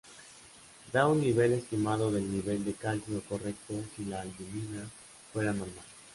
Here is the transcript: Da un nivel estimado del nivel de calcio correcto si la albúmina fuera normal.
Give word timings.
Da 0.93 1.05
un 1.05 1.19
nivel 1.21 1.53
estimado 1.53 2.09
del 2.11 2.23
nivel 2.31 2.65
de 2.65 2.73
calcio 2.73 3.21
correcto 3.29 3.75
si 3.95 4.05
la 4.07 4.21
albúmina 4.21 4.89
fuera 5.31 5.51
normal. 5.53 5.85